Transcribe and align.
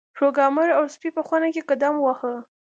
پروګرامر 0.17 0.69
او 0.77 0.83
سپی 0.93 1.09
په 1.17 1.21
خونه 1.27 1.47
کې 1.53 1.67
قدم 1.69 1.95
واهه 1.99 2.33